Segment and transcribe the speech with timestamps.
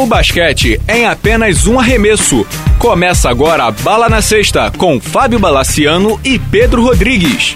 [0.00, 2.46] O basquete é em apenas um arremesso.
[2.78, 7.54] Começa agora a Bala na Sexta com Fábio Balaciano e Pedro Rodrigues.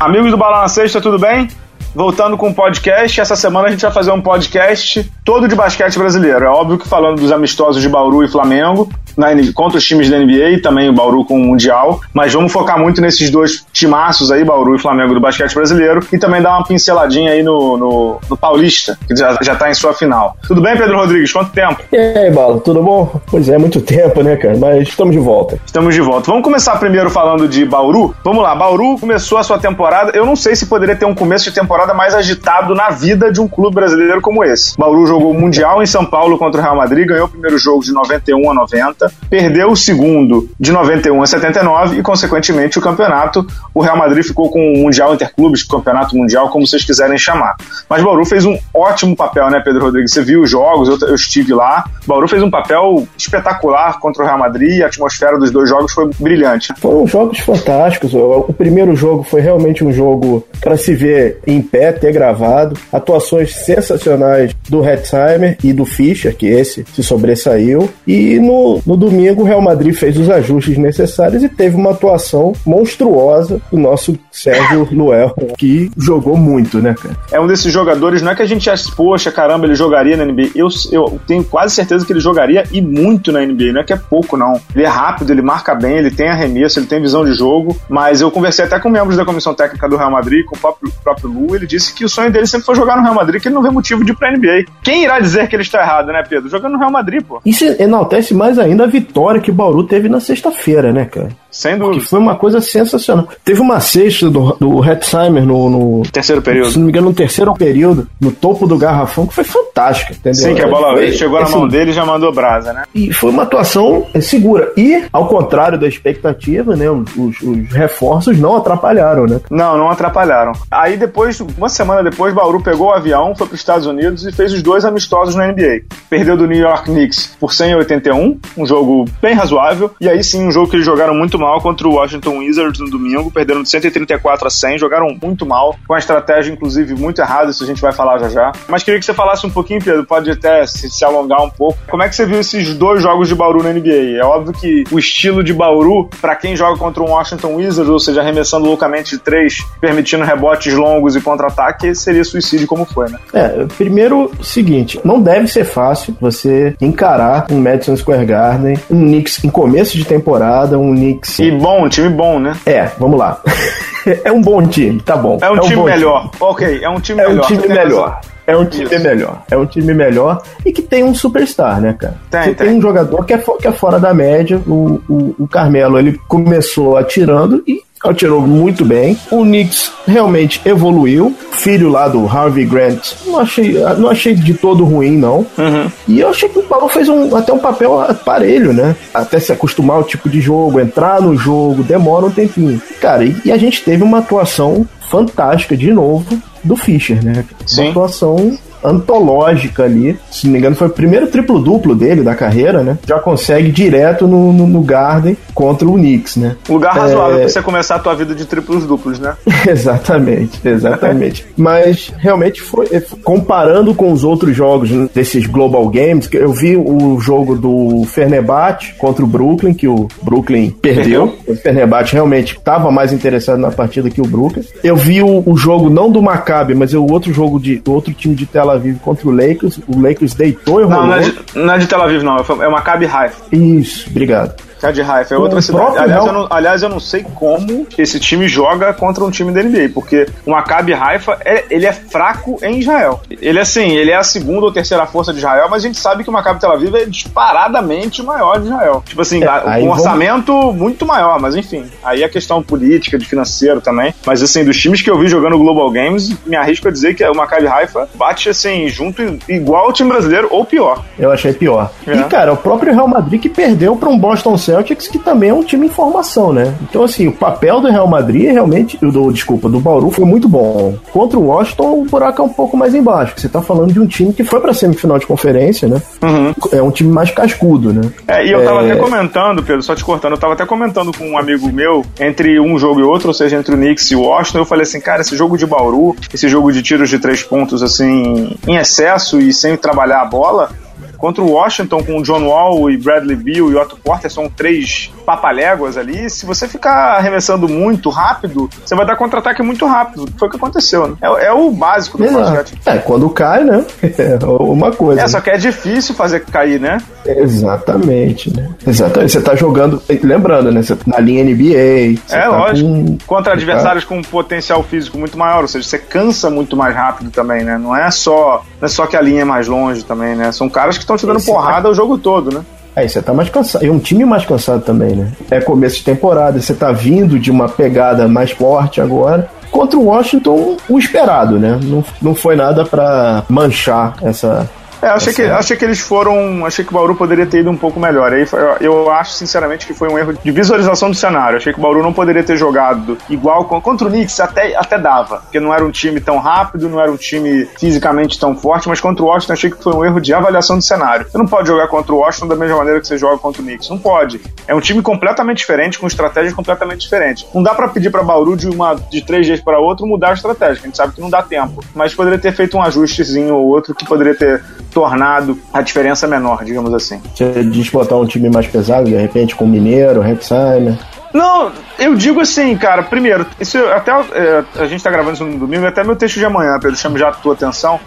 [0.00, 1.48] Amigos do Bala na Sexta, tudo bem?
[1.94, 5.98] Voltando com o podcast, essa semana a gente vai fazer um podcast todo de basquete
[5.98, 6.46] brasileiro.
[6.46, 10.18] É óbvio que falando dos amistosos de Bauru e Flamengo, na, contra os times da
[10.18, 14.30] NBA e também o Bauru com o Mundial, mas vamos focar muito nesses dois timaços
[14.30, 18.20] aí, Bauru e Flamengo do basquete brasileiro, e também dar uma pinceladinha aí no, no,
[18.28, 20.36] no Paulista, que já, já tá em sua final.
[20.46, 21.32] Tudo bem, Pedro Rodrigues?
[21.32, 21.82] Quanto tempo?
[21.92, 23.20] E aí, Balo, tudo bom?
[23.26, 24.56] Pois é, muito tempo, né, cara?
[24.56, 25.58] Mas estamos de volta.
[25.64, 26.30] Estamos de volta.
[26.30, 28.14] Vamos começar primeiro falando de Bauru?
[28.24, 31.44] Vamos lá, Bauru começou a sua temporada, eu não sei se poderia ter um começo
[31.44, 34.76] de temporada mais agitado na vida de um clube brasileiro como esse.
[34.76, 37.82] Bauru jogou o Mundial em São Paulo contra o Real Madrid, ganhou o primeiro jogo
[37.82, 43.46] de 91 a 90, perdeu o segundo de 91 a 79 e, consequentemente, o campeonato.
[43.74, 47.56] O Real Madrid ficou com o Mundial Interclubes, Campeonato Mundial, como vocês quiserem chamar.
[47.88, 50.12] Mas Bauru fez um ótimo papel, né, Pedro Rodrigues?
[50.12, 51.84] Você viu os jogos, eu, eu estive lá.
[52.06, 56.10] Bauru fez um papel espetacular contra o Real Madrid, a atmosfera dos dois jogos foi
[56.18, 56.72] brilhante.
[56.78, 58.14] Foram jogos fantásticos.
[58.14, 62.78] O primeiro jogo foi realmente um jogo para se ver em pé, ter gravado.
[62.92, 67.88] Atuações sensacionais do Hetzheimer e do Fischer, que esse se sobressaiu.
[68.06, 72.52] E no, no domingo o Real Madrid fez os ajustes necessários e teve uma atuação
[72.64, 77.16] monstruosa do nosso Sérgio Luel, que jogou muito, né, cara?
[77.30, 80.24] É um desses jogadores, não é que a gente acha, poxa, caramba, ele jogaria na
[80.24, 80.50] NBA.
[80.54, 83.92] Eu, eu tenho quase certeza que ele jogaria e muito na NBA, não é que
[83.92, 84.60] é pouco, não.
[84.74, 88.20] Ele é rápido, ele marca bem, ele tem arremesso, ele tem visão de jogo, mas
[88.20, 91.30] eu conversei até com membros da comissão técnica do Real Madrid, com o próprio, próprio
[91.30, 93.54] Lu, ele disse que o sonho dele sempre foi jogar no Real Madrid, que ele
[93.54, 94.64] não vê motivo de ir pra NBA.
[94.82, 96.48] Quem irá dizer que ele está errado, né, Pedro?
[96.48, 97.40] Jogando no Real Madrid, pô.
[97.44, 101.30] Isso enaltece mais ainda vitória que o Bauru teve na sexta-feira, né, cara?
[101.50, 102.00] Sem dúvida.
[102.00, 103.28] Que foi uma coisa sensacional.
[103.44, 106.70] Teve uma sexta do, do Hetzheimer no, no, Terceiro período.
[106.70, 110.34] Se não me engano, no terceiro período, no topo do garrafão, que foi fantástica, entendeu?
[110.34, 112.84] Sim, que a bola foi, chegou na assim, mão dele e já mandou brasa, né?
[112.94, 114.72] E foi uma atuação é, segura.
[114.76, 119.40] E, ao contrário da expectativa, né, os, os reforços não atrapalharam, né?
[119.50, 120.52] Não, não atrapalharam.
[120.70, 124.32] Aí depois, uma semana depois, Bauru pegou o avião, foi para os Estados Unidos e
[124.32, 125.82] fez os dois amistosos na NBA.
[126.10, 129.90] Perdeu do New York Knicks por 181, um jogo bem razoável.
[130.00, 132.90] E aí sim, um jogo que eles jogaram muito mal contra o Washington Wizards no
[132.90, 137.50] domingo, perderam de 134 a 100, jogaram muito mal, com a estratégia inclusive muito errada,
[137.50, 138.52] isso a gente vai falar já já.
[138.68, 141.78] Mas queria que você falasse um pouquinho, Pedro, pode até se, se alongar um pouco.
[141.88, 144.18] Como é que você viu esses dois jogos de Bauru na NBA?
[144.18, 147.98] É óbvio que o estilo de Bauru, para quem joga contra um Washington Wizards, ou
[147.98, 153.18] seja, arremessando loucamente de três, permitindo rebotes longos e contra-ataque, seria suicídio como foi, né?
[153.32, 159.44] É, primeiro, seguinte, não deve ser fácil você encarar um Madison Square Garden, um Knicks
[159.44, 161.25] em começo de temporada, um Knicks...
[161.38, 162.56] E bom, um time bom, né?
[162.64, 163.40] É, vamos lá.
[164.24, 165.38] é um bom time, tá bom.
[165.40, 166.30] É um, time bom melhor.
[166.38, 167.44] Ok, é um time É melhor.
[167.44, 168.20] um time melhor.
[168.46, 169.02] É um time Isso.
[169.02, 169.42] melhor.
[169.50, 172.14] É um time melhor e que tem um superstar, né, cara?
[172.30, 172.54] Tem, tem.
[172.54, 174.62] tem um jogador que é, que é fora da média.
[174.66, 179.18] O, o, o Carmelo, ele começou atirando e atirou muito bem.
[179.30, 181.34] O Knicks realmente evoluiu.
[181.52, 185.46] Filho lá do Harvey Grant, não achei, não achei de todo ruim, não.
[185.56, 185.90] Uhum.
[186.06, 188.94] E eu achei que o Paulo fez um, até um papel aparelho, né?
[189.12, 192.80] Até se acostumar ao tipo de jogo, entrar no jogo, demora um tempinho.
[193.00, 196.26] Cara, e, e a gente teve uma atuação fantástica de novo
[196.62, 197.44] do Fischer, né?
[197.64, 197.82] Sim.
[197.82, 200.16] Uma atuação antológica ali.
[200.30, 202.98] Se não me engano, foi o primeiro triplo-duplo dele da carreira, né?
[203.06, 206.56] Já consegue direto no, no, no Garden contra o Knicks, né?
[206.68, 207.40] Lugar razoável É.
[207.40, 209.34] pra você começar a tua vida de triplos duplos, né?
[209.66, 211.46] exatamente, exatamente.
[211.56, 212.86] Mas realmente foi
[213.22, 219.24] comparando com os outros jogos desses Global Games, eu vi o jogo do Fenerbahçe contra
[219.24, 221.28] o Brooklyn, que o Brooklyn perdeu.
[221.28, 221.38] Perdeu.
[221.46, 224.64] O Fenerbahçe realmente estava mais interessado na partida que o Brooklyn.
[224.82, 228.34] Eu vi o, o jogo não do Maccabi, mas o outro jogo de outro time
[228.34, 229.78] de Tel Aviv contra o Lakers.
[229.88, 231.06] O Lakers deitou e Não, rolou.
[231.06, 232.36] não é, de, não é de Tel Aviv, não.
[232.38, 233.36] É o Maccabi Haifa.
[233.52, 234.54] Isso, obrigado.
[234.92, 235.98] De Haifa, é outra cidade.
[235.98, 239.62] Aliás eu, não, aliás, eu não sei como esse time joga contra um time da
[239.62, 243.20] NBA, porque o Maccabi Haifa, é- ele é fraco em Israel.
[243.30, 246.22] Ele, assim, ele é a segunda ou terceira força de Israel, mas a gente sabe
[246.24, 249.02] que o Maccabi Tel Aviv é disparadamente maior de Israel.
[249.06, 251.84] Tipo assim, É, a- um vamos- orçamento muito maior, mas enfim.
[252.02, 254.14] Aí é questão política, de financeiro também.
[254.26, 257.24] Mas assim, dos times que eu vi jogando Global Games, me arrisco a dizer que
[257.24, 261.02] o Maccabi Haifa bate assim, junto, igual ao time brasileiro, ou pior.
[261.18, 261.90] Eu achei pior.
[262.06, 262.14] É.
[262.16, 265.50] E, cara, o próprio Real Madrid que perdeu para um Boston Celtics Celtics, que também
[265.50, 266.74] é um time em formação, né?
[266.82, 270.94] Então, assim, o papel do Real Madrid realmente, do, desculpa, do Bauru foi muito bom.
[271.12, 273.34] Contra o Washington, o buraco é um pouco mais embaixo.
[273.36, 276.00] Você tá falando de um time que foi pra semifinal de conferência, né?
[276.22, 276.54] Uhum.
[276.72, 278.02] É um time mais cascudo, né?
[278.28, 278.92] É, e eu tava é...
[278.92, 282.60] até comentando, Pedro, só te cortando, eu tava até comentando com um amigo meu, entre
[282.60, 285.00] um jogo e outro, ou seja, entre o Knicks e o Washington, eu falei assim,
[285.00, 289.40] cara, esse jogo de Bauru, esse jogo de tiros de três pontos, assim, em excesso
[289.40, 290.70] e sem trabalhar a bola,
[291.18, 295.10] Contra o Washington, com o John Wall e Bradley Beal e Otto Porter, são três
[295.26, 296.30] papaléguas ali.
[296.30, 300.28] Se você ficar arremessando muito rápido, você vai dar contra-ataque muito rápido.
[300.38, 301.16] Foi o que aconteceu, né?
[301.20, 302.74] É, é o básico do basquete.
[302.86, 303.84] É, quando cai, né?
[304.02, 305.22] É uma coisa.
[305.22, 306.98] É, só que é difícil fazer cair, né?
[307.26, 308.70] Exatamente, né?
[308.86, 309.32] Exatamente.
[309.32, 310.82] Você tá jogando, lembrando, né?
[310.82, 312.16] Você tá na linha NBA.
[312.30, 312.88] É, tá lógico.
[312.88, 313.18] Com...
[313.26, 317.30] Contra adversários com um potencial físico muito maior, ou seja, você cansa muito mais rápido
[317.30, 317.76] também, né?
[317.76, 320.52] Não é só, não é só que a linha é mais longe também, né?
[320.52, 322.64] São caras que estão te dando Esse porrada o jogo todo, né?
[322.96, 323.84] É, você tá mais cansado.
[323.84, 325.30] E um time mais cansado também, né?
[325.50, 329.50] É começo de temporada, você tá vindo de uma pegada mais forte agora.
[329.70, 331.78] Contra o Washington, o esperado, né?
[331.82, 334.66] Não, não foi nada para manchar essa,
[335.02, 336.64] é, achei que, achei que eles foram.
[336.64, 338.32] Achei que o Bauru poderia ter ido um pouco melhor.
[338.32, 338.46] Aí
[338.80, 341.58] eu acho, sinceramente, que foi um erro de visualização do cenário.
[341.58, 345.38] Achei que o Bauru não poderia ter jogado igual contra o Knicks, até, até dava.
[345.38, 349.00] Porque não era um time tão rápido, não era um time fisicamente tão forte, mas
[349.00, 351.26] contra o Washington achei que foi um erro de avaliação do cenário.
[351.30, 353.64] Você não pode jogar contra o Washington da mesma maneira que você joga contra o
[353.64, 353.88] Knicks.
[353.90, 354.40] Não pode.
[354.66, 357.46] É um time completamente diferente, com estratégias completamente diferentes.
[357.54, 360.34] Não dá para pedir para Bauru de uma de três dias para outro mudar a
[360.34, 360.82] estratégia.
[360.82, 361.84] A gente sabe que não dá tempo.
[361.94, 364.62] Mas poderia ter feito um ajustezinho ou outro que poderia ter
[364.96, 367.20] tornado a diferença menor, digamos assim.
[367.34, 370.96] Você diz botar um time mais pesado, de repente com Mineiro, Rexheimer?
[371.34, 375.58] Não, eu digo assim, cara, primeiro, isso até é, a gente tá gravando isso no
[375.58, 378.00] domingo, até meu texto de amanhã, Pedro, chama já a tua atenção.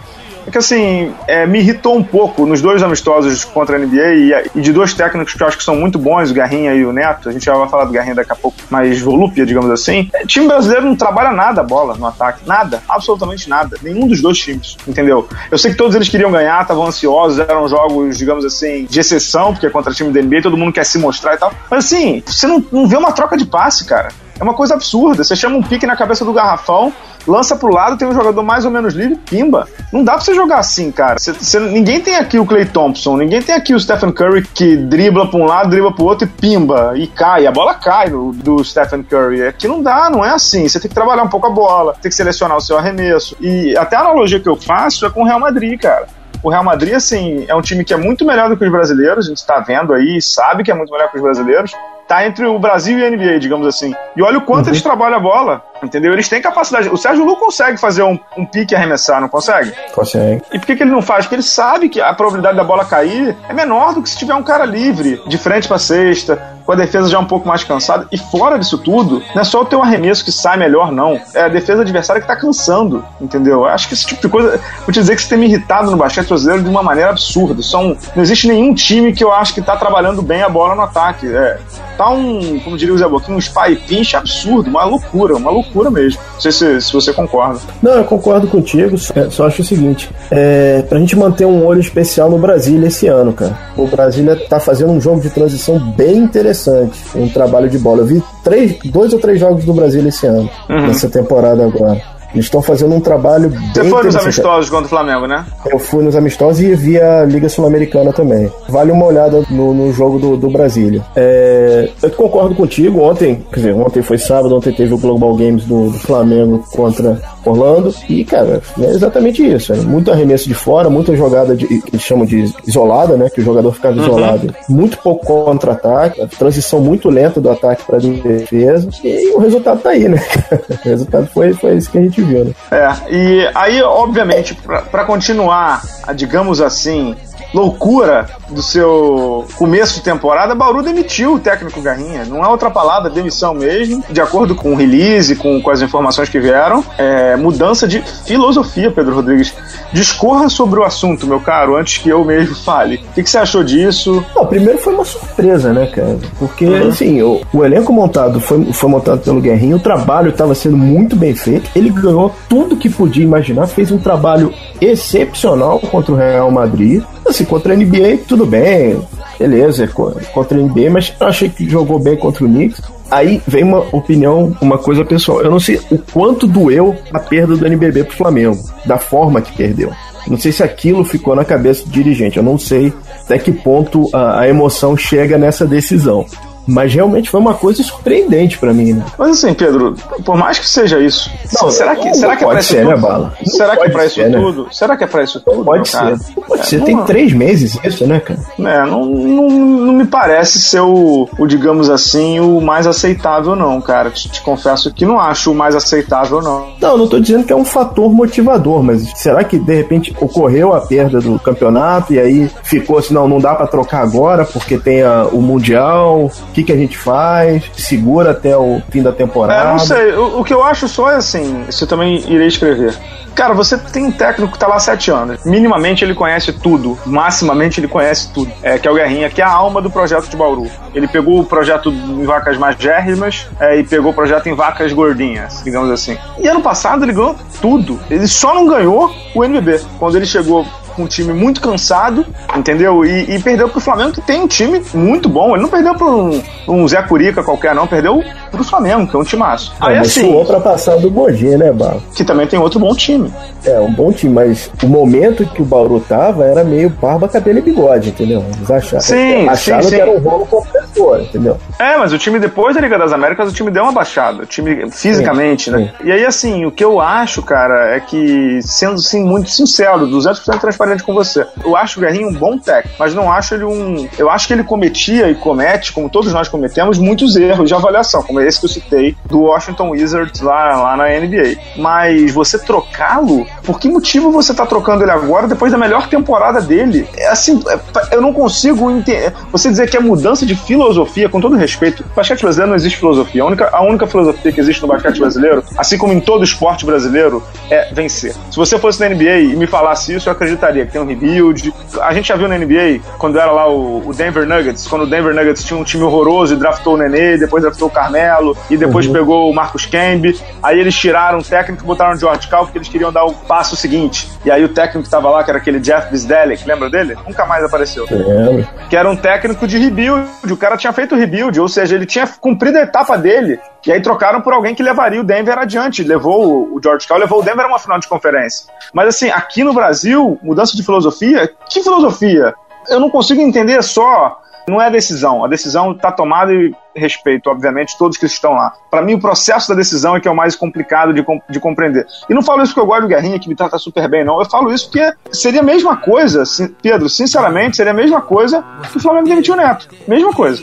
[0.46, 4.32] É que assim, é, me irritou um pouco nos dois amistosos contra a NBA e,
[4.56, 6.92] e, de dois técnicos que eu acho que são muito bons, o Garrinha e o
[6.92, 7.28] Neto.
[7.28, 10.08] A gente já vai falar do Garrinha daqui a pouco, mais volúpia, digamos assim.
[10.12, 12.46] É, time brasileiro não trabalha nada a bola no ataque.
[12.46, 13.76] Nada, absolutamente nada.
[13.82, 15.28] Nenhum dos dois times, entendeu?
[15.50, 19.52] Eu sei que todos eles queriam ganhar, estavam ansiosos, eram jogos, digamos assim, de exceção,
[19.52, 21.52] porque é contra time da NBA, todo mundo quer se mostrar e tal.
[21.70, 24.08] Mas assim, você não, não vê uma troca de passe, cara.
[24.40, 25.22] É uma coisa absurda.
[25.22, 26.90] Você chama um pique na cabeça do garrafão,
[27.26, 29.68] lança pro lado, tem um jogador mais ou menos livre, pimba.
[29.92, 31.18] Não dá pra você jogar assim, cara.
[31.18, 34.76] Você, você, ninguém tem aqui o Clay Thompson, ninguém tem aqui o Stephen Curry que
[34.76, 37.46] dribla pra um lado, dribla pro outro e pimba, e cai.
[37.46, 39.46] A bola cai do, do Stephen Curry.
[39.46, 40.66] Aqui não dá, não é assim.
[40.66, 43.36] Você tem que trabalhar um pouco a bola, tem que selecionar o seu arremesso.
[43.40, 46.06] E até a analogia que eu faço é com o Real Madrid, cara.
[46.42, 49.26] O Real Madrid, assim, é um time que é muito melhor do que os brasileiros,
[49.26, 51.72] a gente tá vendo aí, sabe que é muito melhor que os brasileiros,
[52.10, 53.94] tá entre o Brasil e a NBA, digamos assim.
[54.16, 54.72] E olha o quanto uhum.
[54.72, 56.12] eles trabalham a bola, entendeu?
[56.12, 56.88] Eles têm capacidade.
[56.88, 59.72] O Sérgio Lu consegue fazer um, um pique e arremessar, não consegue?
[59.94, 60.42] Consegue.
[60.52, 61.24] E por que, que ele não faz?
[61.24, 64.34] Porque ele sabe que a probabilidade da bola cair é menor do que se tiver
[64.34, 68.08] um cara livre, de frente pra cesta, com a defesa já um pouco mais cansada.
[68.10, 71.20] E fora disso tudo, não é só o teu arremesso que sai melhor, não.
[71.34, 73.60] É a defesa adversária que tá cansando, entendeu?
[73.60, 74.60] Eu acho que esse tipo de coisa.
[74.80, 77.62] Vou te dizer que você tem me irritado no basquete brasileiro de uma maneira absurda.
[77.62, 80.82] São, não existe nenhum time que eu acho que tá trabalhando bem a bola no
[80.82, 81.26] ataque.
[81.26, 81.58] É,
[82.00, 85.90] tá um, como diria o Zé Boquinho, um spy pinch absurdo, uma loucura, uma loucura
[85.90, 86.18] mesmo.
[86.32, 87.60] Não sei se, se você concorda.
[87.82, 91.80] Não, eu concordo contigo, é, só acho o seguinte, é, pra gente manter um olho
[91.80, 93.54] especial no Brasília esse ano, cara.
[93.76, 98.00] O Brasília tá fazendo um jogo de transição bem interessante, um trabalho de bola.
[98.00, 100.86] Eu vi três, dois ou três jogos do Brasília esse ano, uhum.
[100.86, 102.00] nessa temporada agora.
[102.34, 105.44] Eles estão fazendo um trabalho Você foi nos amistosos contra o Flamengo, né?
[105.66, 108.50] Eu fui nos amistosos e vi a Liga Sul-Americana também.
[108.68, 111.02] Vale uma olhada no, no jogo do, do Brasília.
[111.16, 113.00] É, eu concordo contigo.
[113.00, 117.20] Ontem, quer dizer, ontem foi sábado, ontem teve o Global Games do, do Flamengo contra
[117.44, 117.94] Orlando.
[118.08, 119.72] E, cara, é exatamente isso.
[119.72, 123.28] É muito arremesso de fora, muita jogada de, que eles chamam de isolada, né?
[123.30, 124.02] Que o jogador ficava uhum.
[124.02, 124.54] isolado.
[124.68, 128.88] Muito pouco contra-ataque, transição muito lenta do ataque para defesa.
[129.02, 130.22] E o resultado tá aí, né?
[130.84, 132.54] o resultado foi, foi isso que a gente gente viu, né?
[132.70, 135.82] É, e aí, obviamente, para continuar,
[136.14, 137.16] digamos assim,
[137.52, 142.24] loucura do seu começo de temporada, Bauru demitiu o técnico Garrinha.
[142.24, 144.02] Não é outra palavra, demissão mesmo.
[144.08, 148.90] De acordo com o release, com, com as informações que vieram, é, mudança de filosofia,
[148.90, 149.54] Pedro Rodrigues.
[149.92, 152.96] Discorra sobre o assunto, meu caro, antes que eu mesmo fale.
[152.96, 154.24] O que, que você achou disso?
[154.34, 156.18] Não, primeiro foi uma surpresa, né, cara?
[156.38, 156.88] Porque, uhum.
[156.88, 161.16] assim, o, o, elenco montado foi, foi montado pelo Guerrinho, o trabalho estava sendo muito
[161.16, 161.70] bem feito.
[161.74, 167.02] Ele ganhou tudo que podia imaginar, fez um trabalho excepcional contra o Real Madrid.
[167.30, 169.00] Assim, contra a NBA, tudo bem,
[169.38, 172.82] beleza, contra a NBA, mas eu achei que jogou bem contra o Knicks.
[173.08, 175.40] Aí vem uma opinião, uma coisa pessoal.
[175.40, 179.56] Eu não sei o quanto doeu a perda do NBB pro Flamengo, da forma que
[179.56, 179.92] perdeu.
[180.26, 182.36] Não sei se aquilo ficou na cabeça do dirigente.
[182.36, 182.92] Eu não sei
[183.24, 186.26] até que ponto a, a emoção chega nessa decisão.
[186.66, 189.04] Mas realmente foi uma coisa surpreendente para mim, né?
[189.18, 192.60] Mas assim, Pedro, por mais que seja isso, não, será que, será que é pra
[192.60, 192.88] isso ser, tudo?
[192.88, 193.32] Né, Bala?
[193.44, 194.38] será que é pra isso né?
[194.38, 194.68] tudo?
[194.70, 195.64] Será que é pra isso tudo?
[195.64, 196.18] Pode ser.
[196.46, 196.82] Pode é, ser.
[196.82, 198.40] Tem três meses isso, né, cara?
[198.58, 203.80] É, não, não, não me parece ser o, o, digamos assim, o mais aceitável, não,
[203.80, 204.10] cara.
[204.10, 206.68] Te, te, confesso que não acho o mais aceitável, não.
[206.80, 210.72] Não, não tô dizendo que é um fator motivador, mas será que de repente ocorreu
[210.72, 214.78] a perda do campeonato e aí ficou assim, não, não dá para trocar agora porque
[214.78, 217.62] tem a, o Mundial, o que, que a gente faz?
[217.76, 219.68] Segura até o fim da temporada?
[219.68, 220.12] É, não sei.
[220.12, 222.98] O, o que eu acho só é assim, isso eu também irei escrever.
[223.34, 225.44] Cara, você tem um técnico que tá lá há sete anos.
[225.44, 226.98] Minimamente ele conhece tudo.
[227.06, 228.50] Maximamente ele conhece tudo.
[228.62, 230.68] É, que é o Guerrinha, que é a alma do projeto de Bauru.
[230.92, 235.62] Ele pegou o projeto em vacas magérrimas é, e pegou o projeto em vacas gordinhas,
[235.62, 236.18] digamos assim.
[236.38, 238.00] E ano passado ele ganhou tudo.
[238.10, 239.80] Ele só não ganhou o NBB.
[239.98, 240.66] Quando ele chegou
[241.00, 242.26] com um time muito cansado,
[242.56, 243.04] entendeu?
[243.04, 245.54] E, e perdeu pro Flamengo, que tem um time muito bom.
[245.54, 247.86] Ele não perdeu pro um, um Zé Curica qualquer, não.
[247.86, 249.72] Perdeu pro Flamengo, que é um timaço.
[249.80, 252.02] Aí, mas assim, suou pra passar do Mogi, né, Bala?
[252.14, 253.32] Que também tem outro bom time.
[253.64, 257.58] É, um bom time, mas o momento que o Bauru tava era meio barba, cabelo
[257.58, 258.44] e bigode, entendeu?
[258.56, 260.00] Eles acharam, sim, acharam sim, que sim.
[260.00, 260.46] era um rolo
[260.90, 261.58] compressor, entendeu?
[261.78, 264.42] É, mas o time depois da Liga das Américas, o time deu uma baixada.
[264.42, 265.94] O time fisicamente, sim, né?
[265.98, 266.06] Sim.
[266.06, 270.60] E aí, assim, o que eu acho, cara, é que, sendo assim, muito sincero, 200%
[270.60, 274.08] transparente com você, eu acho o Guerrinho um bom técnico, mas não acho ele um.
[274.18, 278.22] Eu acho que ele cometia e comete, como todos nós cometemos, muitos erros de avaliação,
[278.22, 281.60] como esse que eu citei do Washington Wizards lá, lá na NBA.
[281.76, 286.60] Mas você trocá-lo, por que motivo você tá trocando ele agora depois da melhor temporada
[286.60, 287.08] dele?
[287.16, 289.32] É assim, é, eu não consigo entender.
[289.52, 293.42] Você dizer que é mudança de filosofia, com todo respeito, basquete brasileiro não existe filosofia.
[293.42, 296.86] A única, a única filosofia que existe no basquete brasileiro, assim como em todo esporte
[296.86, 298.34] brasileiro, é vencer.
[298.50, 301.72] Se você fosse na NBA e me falasse isso, eu acreditaria que tem um rebuild.
[302.00, 305.06] A gente já viu na NBA, quando era lá o, o Denver Nuggets, quando o
[305.06, 308.76] Denver Nuggets tinha um time horroroso e draftou o Nenê, depois draftou o Carmelo, e
[308.76, 309.12] depois uhum.
[309.12, 310.40] pegou o Marcos Kembe.
[310.62, 313.34] Aí eles tiraram o técnico e botaram o George Cal porque eles queriam dar o
[313.34, 314.28] passo seguinte.
[314.44, 317.16] E aí o técnico que tava lá, que era aquele Jeff Bisdelic, lembra dele?
[317.26, 318.06] Nunca mais apareceu.
[318.10, 318.66] Lembro.
[318.88, 320.26] Que era um técnico de rebuild.
[320.50, 323.58] O cara tinha feito rebuild, ou seja, ele tinha cumprido a etapa dele.
[323.86, 326.02] E aí trocaram por alguém que levaria o Denver adiante.
[326.02, 328.66] Levou o George Cal, levou o Denver a uma final de conferência.
[328.92, 331.50] Mas assim, aqui no Brasil, mudança de filosofia?
[331.68, 332.54] Que filosofia?
[332.88, 334.40] Eu não consigo entender só.
[334.68, 335.44] Não é a decisão.
[335.44, 338.72] A decisão está tomada e respeito, obviamente, todos que estão lá.
[338.90, 342.06] Para mim, o processo da decisão é que é o mais complicado de, de compreender.
[342.28, 344.38] E não falo isso porque eu gosto do Guerrinha, que me trata super bem, não.
[344.38, 346.42] Eu falo isso porque seria a mesma coisa,
[346.82, 349.88] Pedro, sinceramente, seria a mesma coisa que o Flamengo demitiu o Neto.
[350.06, 350.62] Mesma coisa.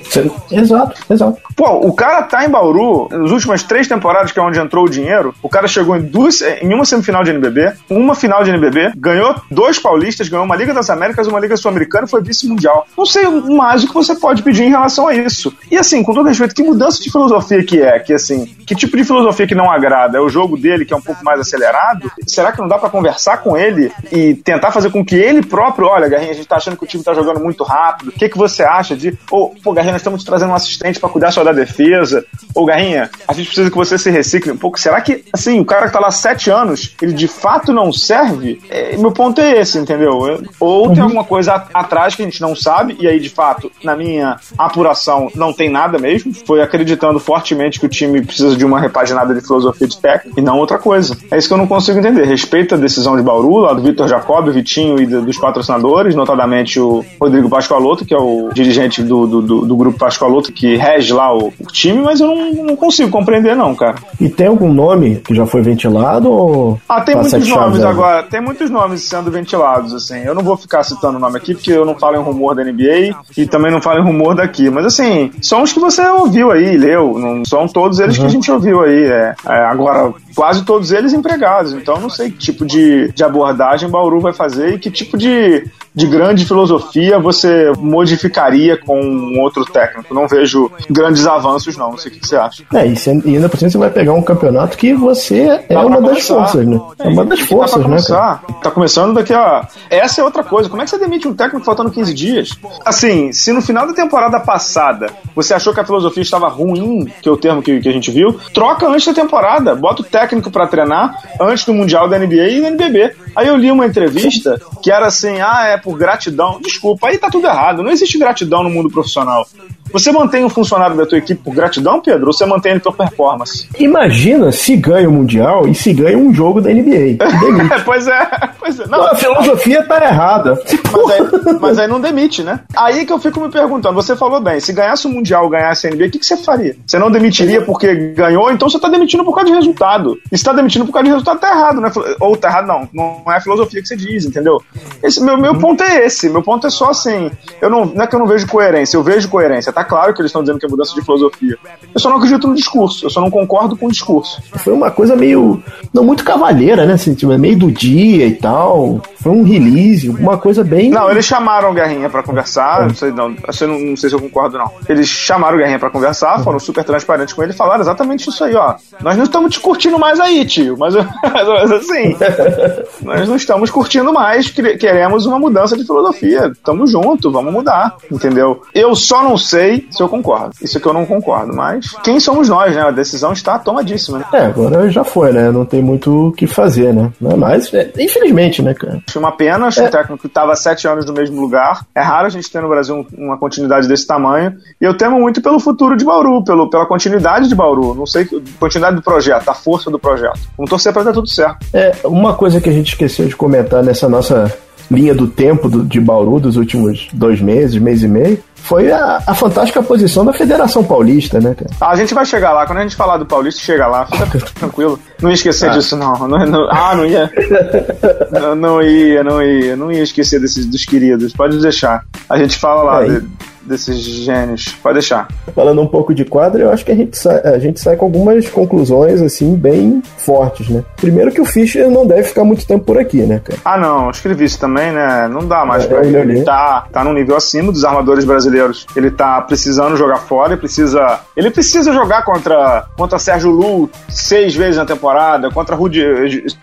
[0.51, 1.37] Exato, exato.
[1.55, 4.89] Pô, o cara tá em Bauru, nas últimas três temporadas, que é onde entrou o
[4.89, 8.93] dinheiro, o cara chegou em, duas, em uma semifinal de NBB, uma final de NBB,
[8.95, 12.85] ganhou dois paulistas, ganhou uma Liga das Américas, uma Liga Sul-Americana e foi vice-mundial.
[12.97, 15.53] Não sei mais o que você pode pedir em relação a isso.
[15.71, 17.99] E assim, com todo respeito, que mudança de filosofia que é?
[17.99, 20.17] Que assim, que tipo de filosofia que não agrada?
[20.17, 22.11] É o jogo dele que é um pouco mais acelerado?
[22.25, 25.87] Será que não dá para conversar com ele e tentar fazer com que ele próprio,
[25.87, 28.09] olha, Garrinha, a gente tá achando que o time tá jogando muito rápido.
[28.09, 30.99] O que que você acha de, ou, pô, Garrinha, nós estamos te trazendo um assistente
[30.99, 32.25] para cuidar só da defesa.
[32.53, 34.79] Ou Garrinha, a gente precisa que você se recicle um pouco.
[34.79, 38.61] Será que, assim, o cara que tá lá sete anos, ele de fato não serve?
[38.69, 40.41] É, meu ponto é esse, entendeu?
[40.59, 41.03] Ou tem uhum.
[41.03, 45.29] alguma coisa atrás que a gente não sabe, e aí, de fato, na minha apuração,
[45.35, 46.06] não tem nada mesmo
[46.45, 50.43] foi acreditando fortemente que o time precisa de uma repaginada de filosofia de técnico e
[50.43, 51.17] não outra coisa.
[51.31, 52.25] É isso que eu não consigo entender.
[52.25, 56.79] Respeita a decisão de Bauru, lá do Vitor Jacob, Vitinho e do, dos patrocinadores, notadamente
[56.79, 61.13] o Rodrigo Pascoaloto, que é o dirigente do, do, do, do grupo Pascoaloto, que rege
[61.13, 63.95] lá o, o time, mas eu não, não, consigo compreender, não, cara.
[64.19, 66.79] E tem algum nome que já foi ventilado ou.
[66.87, 68.23] Ah, tem muitos nomes agora.
[68.23, 70.19] Tem muitos nomes sendo ventilados, assim.
[70.23, 72.63] Eu não vou ficar citando o nome aqui, porque eu não falo em rumor da
[72.63, 74.69] NBA e também não falo em rumor daqui.
[74.69, 77.17] Mas assim, são os que você ouviu ouviu aí, leu.
[77.17, 78.23] Não são todos eles uhum.
[78.23, 79.05] que a gente ouviu aí.
[79.05, 79.35] É.
[79.45, 79.53] é.
[79.53, 81.73] agora, quase todos eles empregados.
[81.73, 85.65] Então, não sei que tipo de, de abordagem Bauru vai fazer e que tipo de,
[85.95, 90.13] de grande filosofia você modificaria com um outro técnico.
[90.13, 91.89] Não vejo grandes avanços, não.
[91.89, 92.63] Não sei o que você acha.
[92.71, 95.79] É, e, você, e ainda por cima você vai pegar um campeonato que você é
[95.79, 96.79] uma das forças, né?
[96.99, 97.97] É uma das forças, né?
[98.07, 98.39] Cara?
[98.61, 99.67] Tá começando daqui a.
[99.89, 100.69] Essa é outra coisa.
[100.69, 102.49] Como é que você demite um técnico faltando 15 dias?
[102.85, 107.27] Assim, se no final da temporada passada você achou que a filosofia estava ruim, que
[107.27, 109.73] é o termo que, que a gente viu, troca antes da temporada.
[109.73, 113.15] Bota o técnico para treinar antes do Mundial da NBA e da NBB.
[113.35, 116.59] Aí eu li uma entrevista que era assim: ah, é por gratidão.
[116.61, 117.83] Desculpa, aí tá tudo errado.
[117.83, 119.47] Não existe gratidão no mundo profissional.
[119.91, 122.95] Você mantém um funcionário da tua equipe por gratidão, Pedro, ou você mantém ele por
[122.95, 123.67] performance?
[123.79, 127.17] Imagina se ganha o Mundial e se ganha um jogo da NBA.
[127.85, 128.29] pois é,
[128.59, 128.87] pois é.
[128.87, 130.59] Não, a filosofia tá errada.
[131.07, 132.61] Mas aí, mas aí, não demite, né?
[132.75, 135.89] Aí que eu fico me perguntando, você falou bem, se ganhasse o Mundial, ganhasse a
[135.89, 136.75] NBA, o que, que você faria?
[136.85, 140.17] Você não demitiria porque ganhou, então você tá demitindo por causa de resultado.
[140.31, 141.91] E se tá demitindo por causa de resultado, tá errado, né?
[142.19, 142.89] Ou tá errado, não.
[142.93, 144.61] Não é a filosofia que você diz, entendeu?
[145.03, 146.29] Esse, meu, meu ponto é esse.
[146.29, 147.31] Meu ponto é só assim.
[147.61, 149.71] Eu não, não é que eu não vejo coerência, eu vejo coerência.
[149.77, 151.55] Tá claro que eles estão dizendo que é mudança de filosofia.
[151.93, 154.41] Eu só não acredito no discurso, eu só não concordo com o discurso.
[154.63, 155.61] Foi uma coisa meio.
[155.93, 156.93] não muito cavalheira, né?
[156.93, 158.99] Assim, tipo, é meio do dia e tal.
[159.21, 160.89] Foi um release, uma coisa bem.
[160.89, 162.81] Não, eles chamaram o Guerrinha pra conversar.
[162.81, 162.87] É.
[162.87, 164.71] Não sei, não, não, não sei se eu concordo, não.
[164.89, 168.43] Eles chamaram o Guerrinha pra conversar, foram super transparentes com ele e falaram exatamente isso
[168.43, 168.73] aí, ó.
[168.99, 170.75] Nós não estamos te curtindo mais aí, tio.
[170.75, 172.17] Mas, mas assim,
[173.05, 176.51] nós não estamos curtindo mais, queremos uma mudança de filosofia.
[176.63, 178.63] Tamo junto, vamos mudar, entendeu?
[178.73, 180.55] Eu só não sei se eu concordo.
[180.61, 182.81] Isso que eu não concordo, mas quem somos nós, né?
[182.81, 184.19] A decisão está tomadíssima.
[184.19, 184.25] Né?
[184.33, 185.51] É, agora já foi, né?
[185.51, 187.11] Não tem muito o que fazer, né?
[187.19, 189.01] Mas, é, infelizmente, né, cara?
[189.07, 189.87] Acho uma pena, acho é.
[189.87, 191.85] um técnico que estava sete anos no mesmo lugar.
[191.93, 194.55] É raro a gente ter no Brasil uma continuidade desse tamanho.
[194.79, 197.93] E eu temo muito pelo futuro de Bauru, pelo, pela continuidade de Bauru.
[197.93, 198.25] Não sei,
[198.59, 200.39] continuidade do projeto, a força do projeto.
[200.55, 201.65] Vamos torcer para dar tudo certo.
[201.73, 204.51] É, uma coisa que a gente esqueceu de comentar nessa nossa
[204.89, 209.23] linha do tempo do, de Bauru dos últimos dois meses, mês e meio, foi a,
[209.25, 211.69] a, fantástica posição da Federação Paulista, né, cara?
[211.79, 212.65] A gente vai chegar lá.
[212.65, 214.05] Quando a gente falar do Paulista, chega lá.
[214.05, 214.99] Fica tranquilo.
[215.21, 215.73] Não ia esquecer ah.
[215.73, 216.27] disso, não.
[216.27, 217.31] não, não ah, não ia.
[218.29, 219.75] não, não, ia, não ia.
[219.77, 221.31] Não ia esquecer desses, dos queridos.
[221.31, 222.03] Pode deixar.
[222.29, 223.05] A gente fala lá.
[223.05, 223.27] É, de,
[223.67, 224.75] desses gênios.
[224.81, 225.27] Pode deixar.
[225.53, 228.05] Falando um pouco de quadro, eu acho que a gente, sai, a gente sai com
[228.05, 230.83] algumas conclusões, assim, bem fortes, né?
[230.95, 233.59] Primeiro que o Fischer não deve ficar muito tempo por aqui, né, cara?
[233.63, 234.09] Ah, não.
[234.09, 235.27] Escrevi isso também, né?
[235.27, 236.17] Não dá mais é, pra ele.
[236.17, 238.85] Ele tá, tá num nível acima dos armadores brasileiros.
[238.95, 241.19] Ele tá precisando jogar fora, ele precisa...
[241.35, 246.01] Ele precisa jogar contra, contra Sérgio Lu seis vezes na temporada, contra Rudi,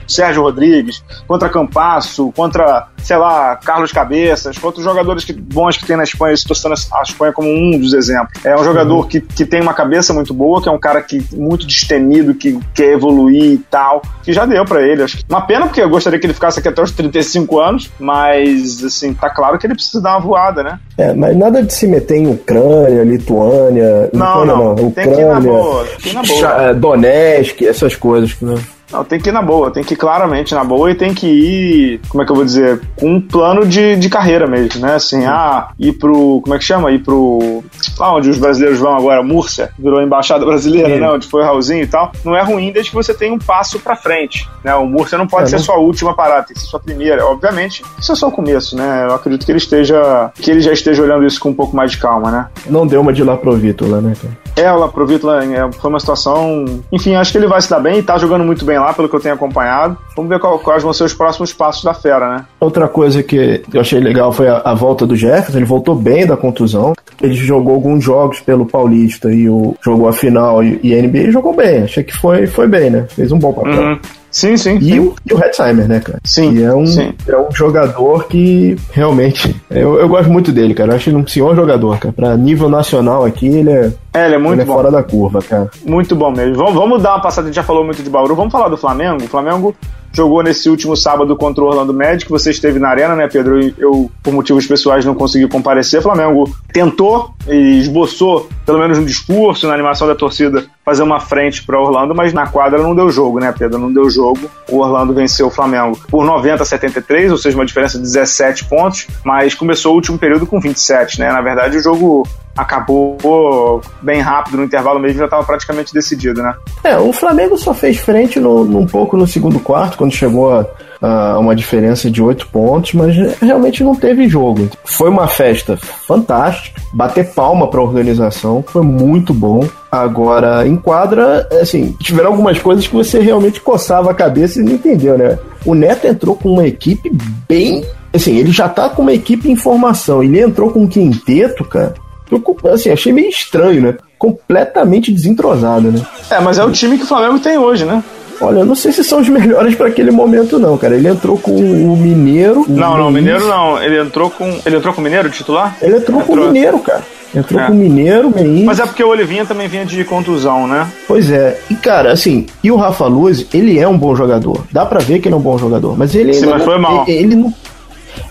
[0.06, 5.86] Sérgio Rodrigues, contra Campasso, contra, sei lá, Carlos Cabeças, contra os jogadores que, bons que
[5.86, 8.44] tem na Espanha, estou citando a Espanha como um dos exemplos.
[8.44, 9.08] É um jogador uhum.
[9.08, 12.58] que, que tem uma cabeça muito boa, que é um cara que muito destemido, que
[12.74, 15.02] quer evoluir e tal, que já deu para ele.
[15.02, 17.90] Acho que uma pena porque eu gostaria que ele ficasse aqui até os 35 anos,
[17.98, 20.78] mas assim, tá claro que ele precisa dar uma voada, né?
[20.96, 24.86] É, mas nada de se meter em Ucrânia, Lituânia, não, Lituânia, não, não.
[24.86, 26.74] Ucrânia, tem que ir na boa, tem que ir na boa.
[26.74, 28.54] Donetsk, essas coisas, né?
[28.94, 31.26] Não, tem que ir na boa, tem que ir claramente na boa e tem que
[31.26, 34.94] ir, como é que eu vou dizer, com um plano de, de carreira mesmo, né?
[34.94, 36.92] Assim, ah, ir pro, como é que chama?
[36.92, 37.64] Ir pro,
[37.98, 41.00] lá onde os brasileiros vão agora, Múrcia, virou embaixada brasileira, Sim.
[41.00, 41.10] né?
[41.10, 42.12] Onde foi o Raulzinho e tal.
[42.24, 44.72] Não é ruim desde que você tenha um passo pra frente, né?
[44.76, 45.64] O Múrcia não pode é, ser não...
[45.64, 47.26] sua última parada, tem que ser sua primeira.
[47.26, 49.06] Obviamente, isso é só o começo, né?
[49.08, 51.90] Eu acredito que ele esteja, que ele já esteja olhando isso com um pouco mais
[51.90, 52.46] de calma, né?
[52.66, 54.44] Não deu uma de lá pro Vítor, né, cara?
[54.56, 56.64] É, o Laprovitla é, foi uma situação.
[56.92, 59.08] Enfim, acho que ele vai se dar bem e tá jogando muito bem lá, pelo
[59.08, 59.96] que eu tenho acompanhado.
[60.16, 62.44] Vamos ver qual, quais vão ser os próximos passos da Fera, né?
[62.60, 65.58] Outra coisa que eu achei legal foi a, a, volta do Jefferson.
[65.58, 66.92] Ele voltou bem da contusão.
[67.22, 71.30] Ele jogou alguns jogos pelo Paulista e o, jogou a final e, e a NBA
[71.30, 71.84] jogou bem.
[71.84, 73.06] Achei que foi, foi bem, né?
[73.08, 73.80] Fez um bom papel.
[73.80, 73.98] Uhum.
[74.34, 74.78] Sim, sim.
[74.78, 74.98] E, sim.
[74.98, 76.18] O, e o Hetzheimer, né, cara?
[76.24, 76.60] Sim.
[76.60, 77.14] é um, sim.
[77.28, 79.54] é um jogador que realmente.
[79.70, 80.90] Eu, eu gosto muito dele, cara.
[80.90, 82.12] Eu acho ele um senhor jogador, cara.
[82.12, 83.92] Pra nível nacional aqui, ele é.
[84.12, 84.74] É, ele é muito ele é bom.
[84.74, 85.70] fora da curva, cara.
[85.86, 86.56] Muito bom mesmo.
[86.56, 88.34] Vamos, vamos dar uma passada, a gente já falou muito de Bauru.
[88.34, 89.22] Vamos falar do Flamengo?
[89.22, 89.72] O Flamengo
[90.14, 92.30] jogou nesse último sábado contra o Orlando Magic.
[92.30, 93.60] Você esteve na arena, né, Pedro?
[93.76, 96.00] Eu, por motivos pessoais, não consegui comparecer.
[96.00, 101.20] O Flamengo tentou e esboçou, pelo menos no discurso, na animação da torcida, fazer uma
[101.20, 103.78] frente para Orlando, mas na quadra não deu jogo, né, Pedro?
[103.78, 104.50] Não deu jogo.
[104.70, 108.66] O Orlando venceu o Flamengo por 90 a 73, ou seja, uma diferença de 17
[108.66, 111.30] pontos, mas começou o último período com 27, né?
[111.30, 116.54] Na verdade, o jogo acabou bem rápido no intervalo mesmo, já estava praticamente decidido, né?
[116.82, 120.66] É, o Flamengo só fez frente no, um pouco no segundo quarto, quando chegou a,
[121.02, 124.68] a uma diferença de oito pontos, mas realmente não teve jogo.
[124.84, 129.66] Foi uma festa fantástica, bater palma para a organização, foi muito bom.
[129.90, 134.72] Agora, em quadra, assim, tiveram algumas coisas que você realmente coçava a cabeça e não
[134.72, 135.38] entendeu, né?
[135.64, 137.10] O Neto entrou com uma equipe
[137.48, 137.84] bem.
[138.12, 140.22] Assim, ele já tá com uma equipe em formação.
[140.22, 141.94] Ele entrou com um quinteto, cara,
[142.30, 143.94] eu, assim, achei meio estranho, né?
[144.18, 146.00] Completamente desentrosado, né?
[146.30, 148.02] É, mas é o time que o Flamengo tem hoje, né?
[148.40, 150.96] Olha, eu não sei se são os melhores para aquele momento, não, cara.
[150.96, 152.64] Ele entrou com o Mineiro.
[152.68, 153.82] Não, não, o Mineiro não.
[153.82, 154.58] Ele entrou com.
[154.66, 155.76] Ele entrou com o Mineiro titular?
[155.80, 156.36] Ele entrou, entrou.
[156.36, 157.02] com o Mineiro, cara.
[157.34, 157.66] Entrou é.
[157.66, 158.32] com o Mineiro.
[158.64, 160.88] Mas é porque o Olivinha também vinha de contusão, né?
[161.08, 161.58] Pois é.
[161.68, 164.64] E, cara, assim, e o Rafa Luz, ele é um bom jogador.
[164.70, 165.96] Dá pra ver que ele é um bom jogador.
[165.96, 166.32] Mas ele.
[166.32, 167.04] Sim, mas não, foi mal.
[167.08, 167.54] Ele, ele, não,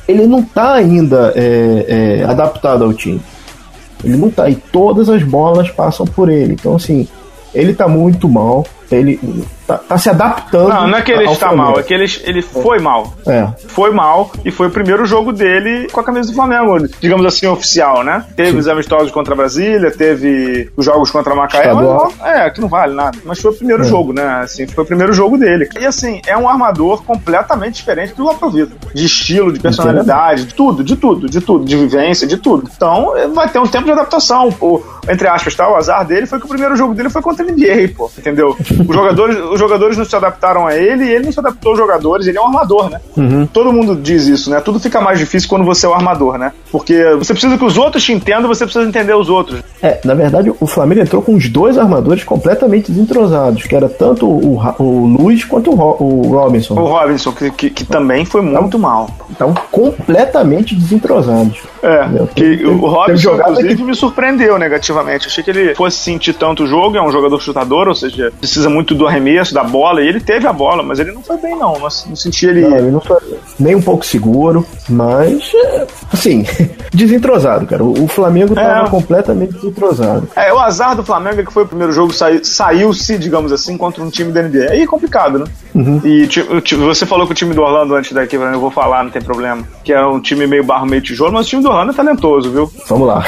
[0.07, 3.21] ele não tá ainda é, é, adaptado ao time.
[4.03, 4.49] Ele não tá.
[4.49, 6.53] E todas as bolas passam por ele.
[6.53, 7.07] Então, assim,
[7.53, 8.65] ele tá muito mal.
[8.91, 9.19] Ele
[9.77, 10.69] tá, tá se adaptando.
[10.69, 11.69] Não, não é que ele está Flamengo.
[11.71, 13.13] mal, é que ele, ele foi mal.
[13.27, 13.47] É.
[13.67, 17.47] Foi mal e foi o primeiro jogo dele com a camisa do Flamengo, digamos assim,
[17.47, 18.25] oficial, né?
[18.35, 18.57] Teve Sim.
[18.57, 21.71] os amistosos contra a Brasília, teve os jogos contra a Macaé.
[22.23, 23.17] é, que não vale nada.
[23.25, 23.85] Mas foi o primeiro é.
[23.85, 24.41] jogo, né?
[24.43, 25.69] Assim, foi o primeiro jogo dele.
[25.79, 28.75] E assim, é um armador completamente diferente do Laprovito.
[28.93, 32.69] De estilo, de personalidade, de tudo, de tudo, de tudo, de vivência, de tudo.
[32.75, 34.49] Então, vai ter um tempo de adaptação.
[34.59, 35.69] O, entre aspas, tá?
[35.69, 38.09] O azar dele foi que o primeiro jogo dele foi contra a NBA, pô.
[38.17, 38.55] Entendeu?
[38.59, 41.79] Os jogadores, os jogadores não se adaptaram a ele e ele não se adaptou aos
[41.79, 42.27] jogadores.
[42.27, 42.99] Ele é um armador, né?
[43.15, 43.45] Uhum.
[43.45, 44.61] Todo mundo diz isso, né?
[44.61, 46.51] Tudo fica mais difícil quando você é o armador, né?
[46.71, 49.61] Porque você precisa que os outros te entendam, você precisa entender os outros.
[49.81, 54.27] É, na verdade, o Flamengo entrou com os dois armadores completamente desentrosados, que era tanto
[54.27, 56.73] o, o Luiz quanto o, Ro, o Robinson.
[56.73, 59.09] O Robinson, que, que, que também foi muito então, mal.
[59.29, 61.61] Então, completamente desentrosados.
[61.83, 63.83] É, que o Robinson, inclusive, que...
[63.83, 65.27] me surpreendeu negativamente.
[65.27, 68.69] Achei que ele fosse sentir tanto o jogo, é um jogador chutador, ou seja, precisa
[68.69, 71.57] muito do arremesso, da bola, e ele teve a bola, mas ele não foi bem,
[71.57, 71.73] não.
[71.73, 72.61] Não, não senti ele.
[72.61, 73.17] Não, ele não foi
[73.59, 75.51] nem um pouco seguro, mas,
[76.11, 76.45] assim,
[76.93, 77.83] desentrosado, cara.
[77.83, 78.89] O Flamengo tava é.
[78.89, 80.27] completamente desentrosado.
[80.35, 84.03] É, o azar do Flamengo é que foi o primeiro jogo, saiu-se, digamos assim, contra
[84.03, 84.71] um time da NBA.
[84.71, 85.45] Aí é complicado, né?
[85.73, 86.01] Uhum.
[86.03, 86.27] E
[86.75, 89.63] você falou que o time do Orlando antes daqui, eu vou falar, não tem problema,
[89.83, 92.51] que é um time meio barro, meio tijolo, mas o time do Orlando é talentoso,
[92.51, 92.71] viu?
[92.87, 93.23] Vamos lá.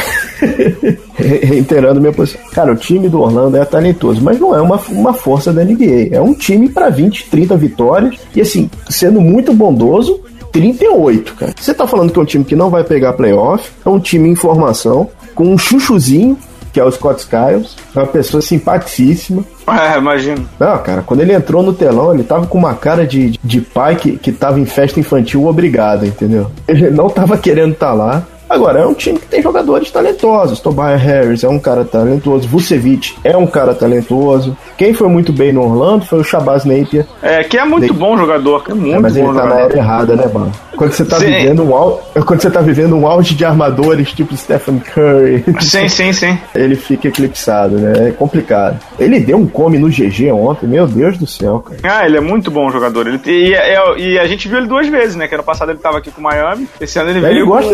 [1.17, 2.41] Reiterando minha posição.
[2.51, 6.09] Cara, o time do Orlando é talentoso, mas não é uma, uma força da NBA.
[6.11, 10.21] É um time para 20, 30 vitórias e, assim, sendo muito bondoso,
[10.55, 11.53] 38, cara.
[11.59, 14.29] Você tá falando que é um time que não vai pegar playoff, é um time
[14.29, 16.37] em formação, com um chuchuzinho,
[16.71, 19.43] que é o Scott Skiles, é uma pessoa simpaticíssima.
[19.67, 20.47] É, imagino.
[20.57, 23.97] Não, cara, quando ele entrou no telão, ele tava com uma cara de, de pai
[23.97, 26.49] que, que tava em festa infantil obrigado, entendeu?
[26.67, 28.27] Ele não tava querendo estar tá lá.
[28.49, 30.59] Agora, é um time que tem jogadores talentosos.
[30.59, 32.47] Tobias Harris é um cara talentoso.
[32.47, 34.55] Vucevic é um cara talentoso.
[34.77, 37.05] Quem foi muito bem no Orlando foi o Shabazz Napier.
[37.21, 38.63] É, que é muito bom jogador.
[38.69, 39.55] É muito é, mas bom ele tá jogador.
[39.55, 40.51] na área errada, né, mano?
[40.75, 41.25] Quando você tá sim.
[41.25, 45.43] vivendo um auge, quando você tá vivendo um auge de armadores tipo Stephen Curry.
[45.61, 46.37] Sim, sim, sim.
[46.53, 48.09] Ele fica eclipsado, né?
[48.09, 48.79] É complicado.
[48.99, 51.79] Ele deu um come no GG ontem, meu Deus do céu, cara.
[51.83, 53.07] Ah, ele é muito bom jogador.
[53.07, 55.27] Ele, e, e, e a gente viu ele duas vezes, né?
[55.27, 56.67] Que ano passado ele tava aqui com o Miami.
[56.79, 57.37] Esse ano ele, ele veio.
[57.37, 57.69] Ele gosta.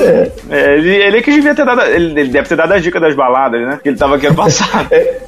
[0.47, 0.53] Com...
[0.53, 0.70] É.
[0.71, 1.81] Ele, ele é que devia ter dado.
[1.81, 3.79] Ele, ele, deve ter dado a dica das baladas, né?
[3.81, 4.88] Que ele tava aqui ano passado.
[4.91, 5.21] é,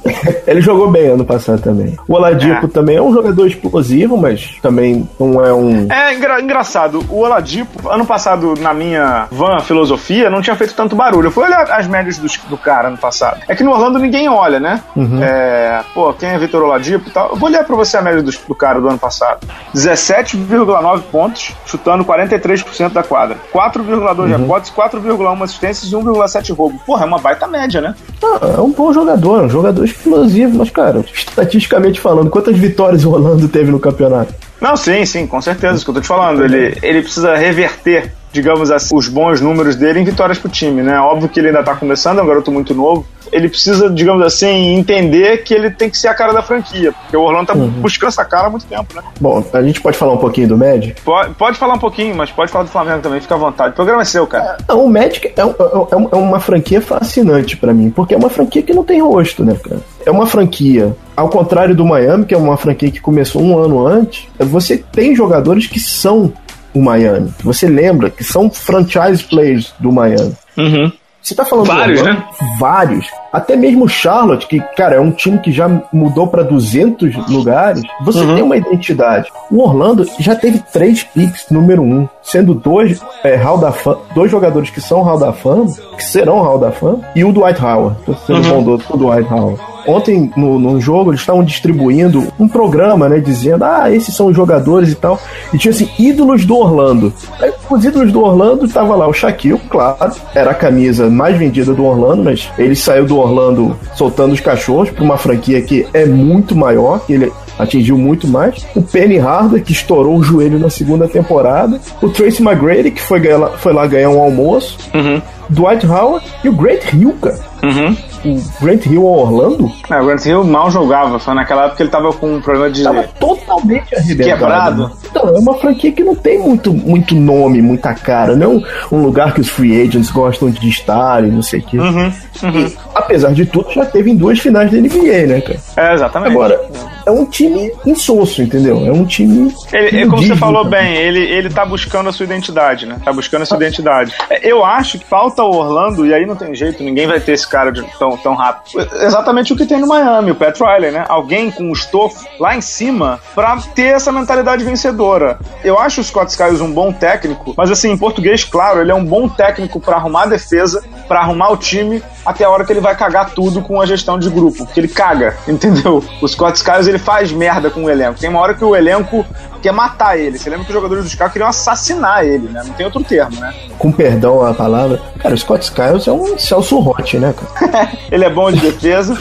[0.46, 1.96] ele jogou bem ano passado também.
[2.08, 2.68] O Oladipo é.
[2.68, 5.86] também é um jogador explosivo, mas também não é um.
[5.90, 7.04] É engra, engraçado.
[7.08, 11.28] O Oladipo, ano passado, na minha van filosofia, não tinha feito tanto barulho.
[11.28, 13.40] Eu fui olhar as médias do, do cara ano passado.
[13.48, 14.82] É que no Orlando ninguém olha, né?
[14.96, 15.22] Uhum.
[15.22, 17.30] É, pô, quem é Vitor Oladipo e tal.
[17.30, 21.52] Eu vou olhar pra você a média do, do cara do ano passado: 17,9 pontos,
[21.66, 23.36] chutando 43% da quadra.
[23.52, 24.26] 4,2 uhum.
[24.26, 26.78] rebotes, 4,1 assistências e 1,7 roubo.
[26.86, 27.94] Porra, é uma baita média, né?
[28.22, 33.12] Ah, é um bom jogador, um jogador explosivo, mas, cara, estatisticamente falando, quantas vitórias o
[33.12, 34.34] Orlando teve no campeonato?
[34.60, 36.44] Não, sim, sim, com certeza, isso que eu tô te falando.
[36.44, 40.98] Ele, ele precisa reverter digamos assim, os bons números dele em vitórias pro time, né?
[40.98, 43.06] Óbvio que ele ainda tá começando, é um garoto muito novo.
[43.32, 47.16] Ele precisa, digamos assim, entender que ele tem que ser a cara da franquia, porque
[47.16, 47.68] o Orlando tá uhum.
[47.68, 49.02] buscando essa cara há muito tempo, né?
[49.20, 51.00] Bom, a gente pode falar um pouquinho do Magic?
[51.02, 53.70] Pode, pode falar um pouquinho, mas pode falar do Flamengo também, fica à vontade.
[53.72, 54.56] O programa é seu, cara.
[54.58, 58.16] É, não, o Magic é, é, é, é uma franquia fascinante para mim, porque é
[58.16, 59.80] uma franquia que não tem rosto, né, cara?
[60.06, 63.86] É uma franquia ao contrário do Miami, que é uma franquia que começou um ano
[63.86, 66.32] antes, você tem jogadores que são
[66.74, 67.32] o Miami.
[67.42, 70.34] Você lembra que são franchise players do Miami.
[70.56, 70.92] Uhum.
[71.24, 72.26] Você tá falando vários, Orlando, né?
[72.60, 73.06] Vários.
[73.32, 77.82] Até mesmo Charlotte, que, cara, é um time que já mudou para 200 lugares.
[78.02, 78.34] Você uhum.
[78.34, 79.32] tem uma identidade.
[79.50, 84.30] O Orlando já teve três picks número um, sendo dois é, Hall da Fama, dois
[84.30, 87.96] jogadores que são Hall da Fama, que serão Hall da Fama, e o Dwight Howard.
[88.04, 88.62] Tô sendo uhum.
[88.62, 89.74] bondoso com o Dwight Howard.
[89.86, 93.18] Ontem, no, no jogo, eles estavam distribuindo um programa, né?
[93.18, 95.18] Dizendo, ah, esses são os jogadores e tal.
[95.52, 97.12] E tinha assim, ídolos do Orlando.
[97.40, 101.72] Aí, os ídolos do Orlando tava lá o Shaquille, claro, era a camisa mais vendida
[101.72, 106.04] do Orlando, mas ele saiu do Orlando soltando os cachorros para uma franquia que é
[106.04, 108.66] muito maior, que ele atingiu muito mais.
[108.74, 111.80] O Penny Hardaway, que estourou o joelho na segunda temporada.
[112.02, 113.20] O Tracy McGrady, que foi,
[113.58, 114.76] foi lá ganhar um almoço.
[114.92, 115.20] Uhum.
[115.48, 117.38] Dwight Howard e o Grant Hill, cara.
[117.62, 117.96] Uhum.
[118.24, 119.70] O Grant Hill ao Orlando?
[119.90, 122.70] É, o Grant Hill mal jogava, foi naquela época que ele tava com um problema
[122.70, 122.82] de.
[122.82, 124.38] Tava totalmente arrebentado.
[124.38, 124.92] Quebrado.
[125.10, 128.34] Então, é uma franquia que não tem muito, muito nome, muita cara.
[128.34, 131.62] Não é um lugar que os free agents gostam de estar e não sei o
[131.62, 131.78] quê.
[131.78, 132.12] Uhum.
[132.42, 132.66] Uhum.
[132.66, 135.60] E, apesar de tudo, já teve em duas finais da NBA, né, cara?
[135.76, 136.32] É, exatamente.
[136.32, 138.86] Agora, é um time insosso, entendeu?
[138.86, 139.54] É um time.
[139.72, 143.00] Ele, é como você falou bem, ele, ele tá buscando a sua identidade, né?
[143.04, 144.14] Tá buscando a sua identidade.
[144.30, 147.32] É, eu acho que falta o Orlando, e aí não tem jeito, ninguém vai ter
[147.32, 148.86] esse cara de, tão, tão rápido.
[149.02, 151.04] Exatamente o que tem no Miami, o Pat Riley, né?
[151.08, 155.38] Alguém com o estofo lá em cima pra ter essa mentalidade vencedora.
[155.62, 158.94] Eu acho o Scott Skiles um bom técnico, mas assim, em português, claro, ele é
[158.94, 162.72] um bom técnico para arrumar a defesa, para arrumar o time, até a hora que
[162.72, 166.02] ele vai cagar tudo com a gestão de grupo, porque ele caga, entendeu?
[166.20, 168.18] O Scott Skiles ele faz merda com o elenco.
[168.18, 169.24] Tem uma hora que o elenco
[169.62, 170.38] quer matar ele.
[170.38, 172.62] Você lembra que os jogadores do Chicago queriam assassinar ele, né?
[172.64, 173.54] Não tem outro termo, né?
[173.78, 177.90] Com perdão a palavra, cara, o Scott Skiles é um Celso Rotti, né, cara?
[178.10, 179.16] ele é bom de defesa.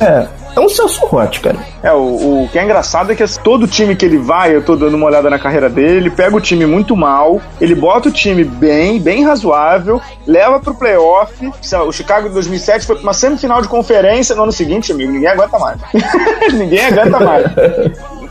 [0.00, 1.58] É, é um Celso Rotti, cara.
[1.82, 4.76] É, o, o, que é engraçado é que todo time que ele vai, eu tô
[4.76, 8.12] dando uma olhada na carreira dele, ele pega o time muito mal, ele bota o
[8.12, 11.34] time bem, bem razoável, leva pro playoff.
[11.86, 15.12] O Chicago de 2007 foi pra uma semifinal de conferência no ano seguinte, amigo.
[15.12, 15.80] Ninguém aguenta mais.
[16.52, 17.44] ninguém aguenta mais.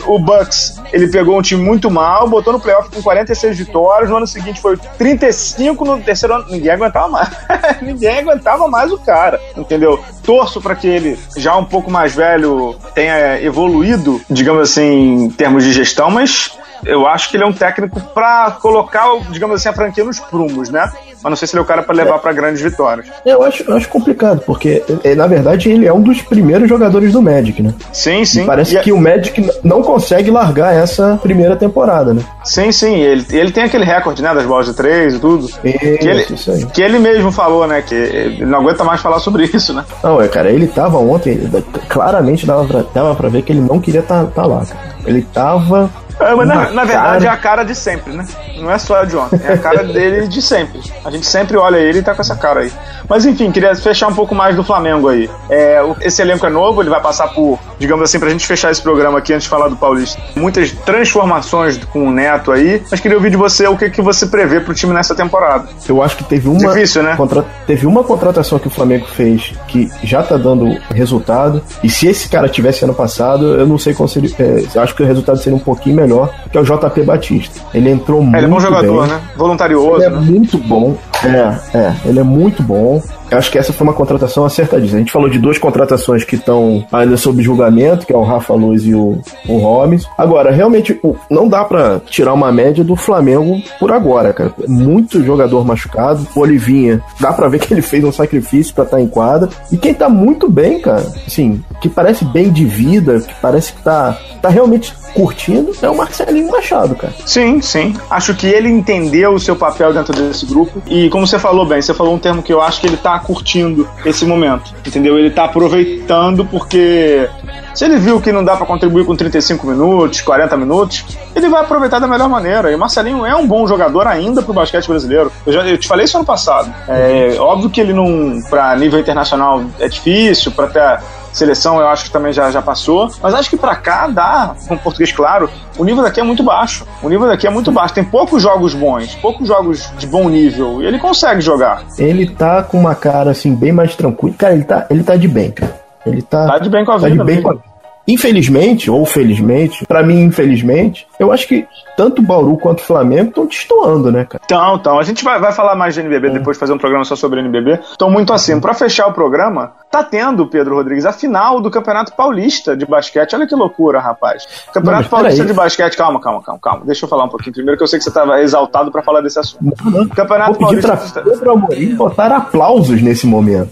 [0.05, 4.17] O Bucks, ele pegou um time muito mal, botou no playoff com 46 vitórias, no
[4.17, 7.29] ano seguinte foi 35, no terceiro ano, ninguém aguentava mais.
[7.81, 10.03] ninguém aguentava mais o cara, entendeu?
[10.23, 15.63] Torço para que ele, já um pouco mais velho, tenha evoluído, digamos assim, em termos
[15.63, 19.73] de gestão, mas eu acho que ele é um técnico para colocar, digamos assim, a
[19.73, 20.91] franquia nos prumos, né?
[21.23, 22.19] Mas não sei se ele é o cara para levar é.
[22.19, 23.07] para grandes vitórias.
[23.25, 27.13] Eu acho, eu acho complicado, porque é, na verdade ele é um dos primeiros jogadores
[27.13, 27.73] do Magic, né?
[27.91, 28.43] Sim, sim.
[28.43, 28.93] E parece e que é...
[28.93, 32.21] o Magic não consegue largar essa primeira temporada, né?
[32.43, 32.95] Sim, sim.
[32.95, 35.45] Ele, ele tem aquele recorde, né, das bolas de três e tudo.
[35.45, 36.65] Isso, que, ele, isso aí.
[36.65, 39.85] que ele mesmo falou, né, que não aguenta mais falar sobre isso, né?
[40.03, 41.39] Não, é, cara, ele tava ontem,
[41.87, 44.93] claramente dava pra, dava pra ver que ele não queria estar tá, tá lá, cara.
[45.05, 48.25] Ele tava é, mas na, na, verdade é a cara de sempre, né?
[48.57, 50.79] Não é só a de ontem, é a cara dele de sempre.
[51.03, 52.71] A gente sempre olha ele e tá com essa cara aí.
[53.09, 55.29] Mas enfim, queria fechar um pouco mais do Flamengo aí.
[55.49, 58.81] É, esse elenco é novo, ele vai passar por, digamos assim, pra gente fechar esse
[58.81, 60.21] programa aqui antes de falar do Paulista.
[60.35, 64.25] Muitas transformações com o Neto aí, mas queria ouvir de você o que, que você
[64.25, 65.67] prevê pro time nessa temporada.
[65.87, 66.73] Eu acho que teve uma.
[66.73, 67.15] Difícil, né?
[67.15, 67.45] Contra...
[67.65, 71.61] Teve uma contratação que o Flamengo fez que já tá dando resultado.
[71.83, 74.29] E se esse cara tivesse ano passado, eu não sei qual seria.
[74.39, 77.61] É, acho que o resultado seria um pouquinho melhor, que é o JP Batista.
[77.73, 78.35] Ele entrou muito.
[78.35, 79.15] É, ele é bom jogador, bem.
[79.15, 79.21] né?
[79.35, 79.97] Voluntarioso.
[79.97, 80.19] Ele é né?
[80.19, 80.97] muito bom.
[81.23, 83.01] É, é, ele é muito bom.
[83.31, 84.97] Eu acho que essa foi uma contratação acertadíssima.
[84.97, 88.53] A gente falou de duas contratações que estão ainda sob julgamento, que é o Rafa
[88.53, 90.05] Luz e o, o Holmes.
[90.17, 94.53] Agora, realmente, não dá para tirar uma média do Flamengo por agora, cara.
[94.67, 96.27] Muito jogador machucado.
[96.35, 99.49] O Olivinha, dá para ver que ele fez um sacrifício para estar tá em quadra.
[99.71, 103.81] E quem tá muito bem, cara, assim, que parece bem de vida, que parece que
[103.81, 107.13] tá, tá realmente curtindo é o Marcelinho Machado, cara.
[107.25, 107.95] Sim, sim.
[108.09, 110.81] Acho que ele entendeu o seu papel dentro desse grupo.
[110.87, 113.15] E como você falou bem, você falou um termo que eu acho que ele tá
[113.23, 114.73] curtindo esse momento.
[114.85, 115.17] Entendeu?
[115.17, 117.27] Ele tá aproveitando porque
[117.73, 121.05] se ele viu que não dá para contribuir com 35 minutos, 40 minutos,
[121.35, 122.71] ele vai aproveitar da melhor maneira.
[122.71, 125.31] E o Marcelinho é um bom jogador ainda pro basquete brasileiro.
[125.45, 126.73] Eu, já, eu te falei isso ano passado.
[126.87, 130.99] É óbvio que ele não, para nível internacional, é difícil, para ter
[131.33, 133.11] Seleção eu acho que também já, já passou.
[133.21, 136.85] Mas acho que para cá dá, com português claro, o nível daqui é muito baixo.
[137.01, 137.93] O nível daqui é muito baixo.
[137.93, 140.81] Tem poucos jogos bons, poucos jogos de bom nível.
[140.81, 141.83] E ele consegue jogar.
[141.97, 144.35] Ele tá com uma cara assim, bem mais tranquila.
[144.37, 145.81] Cara, ele tá, ele tá de bem, cara.
[146.05, 147.23] Ele tá, tá de bem com a tá vida.
[147.23, 147.72] De bem com a...
[148.07, 153.29] Infelizmente, ou felizmente, para mim, infelizmente, eu acho que tanto o Bauru quanto o Flamengo
[153.29, 154.41] estão destoando, né, cara?
[154.43, 154.99] Então, então.
[154.99, 156.31] A gente vai, vai falar mais de NBB é.
[156.31, 157.79] depois, fazer um programa só sobre NBB.
[157.91, 158.59] Estão muito acima.
[158.59, 163.35] Para fechar o programa, tá tendo, Pedro Rodrigues, a final do Campeonato Paulista de basquete.
[163.35, 164.45] Olha que loucura, rapaz.
[164.73, 165.95] Campeonato Não, Paulista de basquete.
[165.95, 166.85] Calma, calma, calma, calma.
[166.85, 169.21] Deixa eu falar um pouquinho primeiro, que eu sei que você estava exaltado para falar
[169.21, 169.63] desse assunto.
[169.83, 170.09] Não, não.
[170.09, 171.21] Campeonato Vou Paulista.
[171.21, 173.71] Pedro Amorim botar aplausos nesse momento.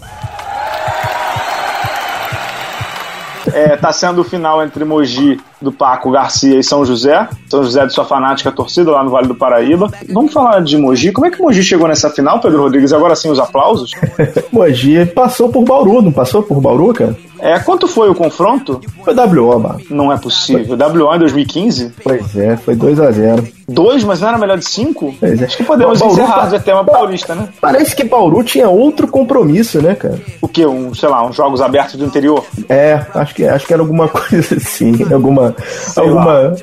[3.52, 7.28] É, tá sendo o final entre Mogi do Paco Garcia e São José.
[7.48, 9.90] São José de sua fanática torcida lá no Vale do Paraíba.
[10.10, 11.12] Vamos falar de Mogi.
[11.12, 12.92] Como é que Mogi chegou nessa final, Pedro Rodrigues?
[12.92, 13.92] Agora sim os aplausos?
[14.52, 17.16] Mogi passou por Bauru, não passou por Bauru, cara?
[17.42, 18.80] É, quanto foi o confronto?
[19.04, 19.80] Foi WO, mano.
[19.90, 20.64] Não é possível.
[20.64, 20.76] Foi.
[20.76, 21.92] WO em 2015?
[22.04, 23.52] Pois é, foi 2x0.
[23.68, 25.16] 2, mas não era melhor de 5?
[25.18, 25.44] Pois é.
[25.46, 26.56] Acho que podemos Bauru encerrar tá...
[26.56, 27.48] o tema paulista, né?
[27.60, 30.20] Parece que Bauru tinha outro compromisso, né, cara?
[30.40, 30.64] O quê?
[30.64, 32.44] Um, sei lá, uns jogos abertos do interior?
[32.68, 34.92] É, acho que, acho que era alguma coisa assim.
[35.12, 35.51] Alguma
[35.96, 36.36] alguma.
[36.36, 36.56] alguma...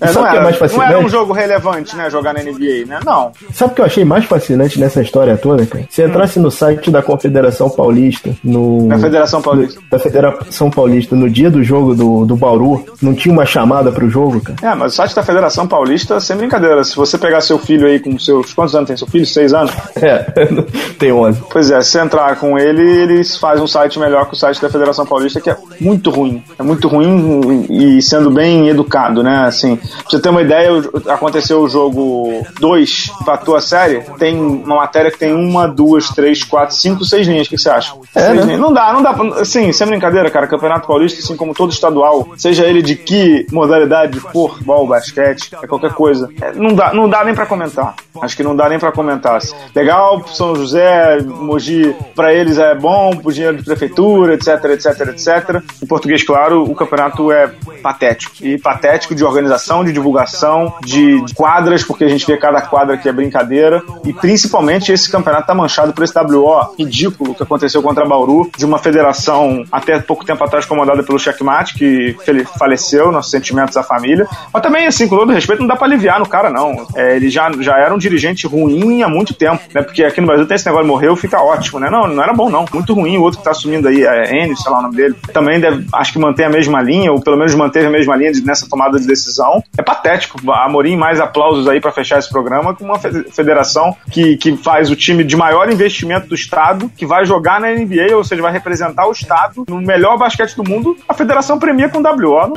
[0.00, 0.90] É, sabe o que é mais fascinante?
[0.90, 2.10] Não era um jogo relevante, né?
[2.10, 3.00] Jogar na NBA, né?
[3.04, 3.32] Não.
[3.52, 5.84] Sabe o que eu achei mais fascinante nessa história toda, cara?
[5.90, 6.42] Se entrasse hum.
[6.42, 8.88] no site da Confederação Paulista, no.
[8.88, 9.80] Da Federação Paulista.
[9.80, 13.92] No, da Federação Paulista, no dia do jogo do, do Bauru, não tinha uma chamada
[13.92, 14.56] pro jogo, cara?
[14.62, 16.82] É, mas o site da Federação Paulista, sem brincadeira.
[16.84, 18.52] Se você pegar seu filho aí com seus.
[18.54, 19.26] Quantos anos tem seu filho?
[19.26, 19.72] Seis anos?
[19.96, 20.18] É,
[20.98, 21.42] tem onze.
[21.50, 24.68] Pois é, se entrar com ele, eles fazem um site melhor que o site da
[24.68, 26.42] Federação Paulista, que é muito ruim.
[26.58, 29.46] É muito ruim e sendo bem educado, né?
[29.46, 30.70] Assim, pra você ter uma ideia,
[31.08, 36.44] aconteceu o jogo 2, empatou a série, tem uma matéria que tem uma, duas, três,
[36.44, 37.46] quatro, cinco, seis linhas.
[37.46, 37.94] O que você acha?
[38.14, 38.56] É, né?
[38.56, 39.16] Não dá, não dá.
[39.40, 40.46] Assim, sem brincadeira, cara.
[40.46, 45.66] Campeonato Paulista, assim como todo estadual, seja ele de que modalidade for, futebol, basquete, é
[45.66, 47.94] qualquer coisa, é, não, dá, não dá nem para comentar.
[48.20, 49.40] Acho que não dá nem para comentar.
[49.74, 55.62] Legal, São José, Mogi, para eles é bom, pro dinheiro de prefeitura, etc, etc, etc.
[55.82, 57.50] Em português, claro, o campeonato é
[57.82, 58.25] patético.
[58.40, 63.08] E patético de organização, de divulgação, de, quadras, porque a gente vê cada quadra que
[63.08, 63.82] é brincadeira.
[64.04, 68.64] E principalmente esse campeonato tá manchado por esse WO ridículo que aconteceu contra Bauru, de
[68.64, 72.16] uma federação até pouco tempo atrás comandada pelo Checkmate, que
[72.58, 74.26] faleceu, nossos sentimentos à família.
[74.52, 76.86] Mas também, assim, com todo respeito, não dá pra aliviar no cara, não.
[76.94, 79.82] É, ele já, já era um dirigente ruim há muito tempo, né?
[79.82, 81.90] Porque aqui no Brasil tem esse negócio morreu, fica ótimo, né?
[81.90, 82.64] Não, não era bom, não.
[82.72, 83.16] Muito ruim.
[83.16, 85.86] O outro que tá assumindo aí, é Enio, sei lá o nome dele, também deve,
[85.92, 89.00] acho que mantém a mesma linha, ou pelo menos manteve a mesma linha nessa tomada
[89.00, 89.62] de decisão.
[89.78, 90.38] É patético.
[90.52, 94.96] Amorim, mais aplausos aí para fechar esse programa com uma federação que, que faz o
[94.96, 99.06] time de maior investimento do Estado, que vai jogar na NBA, ou seja, vai representar
[99.06, 100.96] o Estado no melhor basquete do mundo.
[101.08, 102.48] A federação premia com WO.
[102.48, 102.54] Não?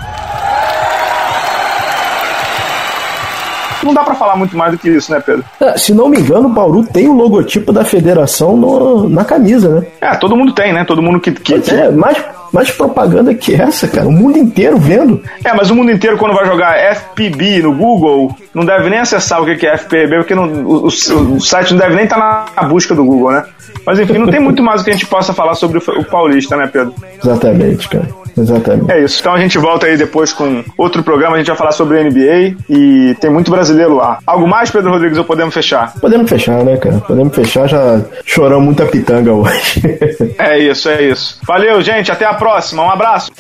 [3.84, 5.44] não dá para falar muito mais do que isso, né, Pedro?
[5.60, 9.80] É, se não me engano, o Bauru tem o logotipo da federação no, na camisa,
[9.80, 9.88] né?
[10.02, 10.86] É, todo mundo tem, né?
[10.86, 11.32] Todo mundo que.
[11.32, 11.56] que...
[11.56, 12.18] É, mais,
[12.52, 14.08] mais propaganda que essa, cara.
[14.08, 15.22] O mundo inteiro vendo.
[15.44, 19.42] É, mas o mundo inteiro, quando vai jogar FPB no Google, não deve nem acessar
[19.42, 22.62] o que é FPB, porque não, o, o, o, site não deve nem estar tá
[22.62, 23.46] na busca do Google, né?
[23.86, 26.04] Mas enfim, não tem muito mais o que a gente possa falar sobre o, o
[26.04, 26.94] Paulista, né, Pedro?
[27.24, 28.08] Exatamente, cara.
[28.38, 28.92] Exatamente.
[28.92, 29.20] É isso.
[29.20, 31.36] Então a gente volta aí depois com outro programa.
[31.36, 34.20] A gente vai falar sobre NBA e tem muito brasileiro lá.
[34.26, 35.94] Algo mais, Pedro Rodrigues, ou podemos fechar?
[36.00, 36.98] Podemos fechar, né, cara?
[37.00, 37.68] Podemos fechar.
[37.68, 39.82] Já choramos muita pitanga hoje.
[40.40, 41.40] é isso, é isso.
[41.46, 42.12] Valeu, gente.
[42.12, 42.84] Até a próxima.
[42.84, 43.32] Um abraço.